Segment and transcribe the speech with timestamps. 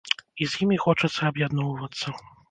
[0.43, 2.15] І з імі хочацца аб'ядноўвацца.